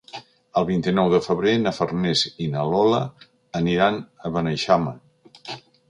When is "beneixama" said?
4.39-4.99